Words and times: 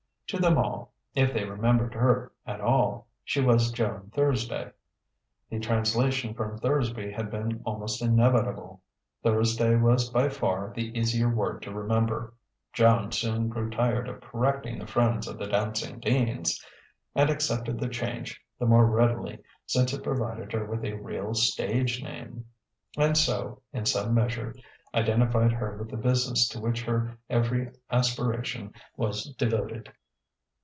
To 0.31 0.37
them 0.37 0.57
all 0.57 0.93
(if 1.13 1.33
they 1.33 1.43
remembered 1.43 1.93
her 1.93 2.31
at 2.47 2.61
all) 2.61 3.07
she 3.25 3.41
was 3.41 3.69
Joan 3.73 4.11
Thursday. 4.15 4.71
The 5.49 5.59
translation 5.59 6.33
from 6.33 6.57
Thursby 6.57 7.11
had 7.11 7.29
been 7.29 7.61
almost 7.65 8.01
inevitable. 8.01 8.81
Thursday 9.21 9.75
was 9.75 10.09
by 10.09 10.29
far 10.29 10.71
the 10.73 10.97
easier 10.97 11.27
word 11.27 11.61
to 11.63 11.73
remember; 11.73 12.33
Joan 12.71 13.11
soon 13.11 13.49
grew 13.49 13.69
tired 13.69 14.07
of 14.07 14.21
correcting 14.21 14.79
the 14.79 14.87
friends 14.87 15.27
of 15.27 15.37
the 15.37 15.47
Dancing 15.47 15.99
Deans; 15.99 16.65
and 17.13 17.29
accepted 17.29 17.77
the 17.77 17.89
change 17.89 18.39
the 18.57 18.65
more 18.65 18.85
readily 18.85 19.37
since 19.67 19.91
it 19.91 20.01
provided 20.01 20.53
her 20.53 20.63
with 20.65 20.85
a 20.85 20.93
real 20.93 21.33
"stage 21.33 22.01
name", 22.01 22.45
and 22.97 23.17
so, 23.17 23.61
in 23.73 23.85
some 23.85 24.13
measure, 24.13 24.55
identified 24.93 25.51
her 25.51 25.75
with 25.75 25.89
the 25.89 25.97
business 25.97 26.47
to 26.47 26.61
which 26.61 26.83
her 26.83 27.17
every 27.29 27.69
aspiration 27.89 28.73
was 28.95 29.25
devoted. 29.37 29.91